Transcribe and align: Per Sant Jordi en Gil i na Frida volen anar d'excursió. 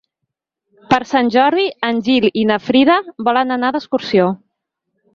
Per 0.93 0.99
Sant 1.09 1.29
Jordi 1.35 1.67
en 1.89 2.01
Gil 2.09 2.27
i 2.45 2.49
na 2.55 2.59
Frida 2.71 2.99
volen 3.31 3.61
anar 3.61 3.75
d'excursió. 3.79 4.31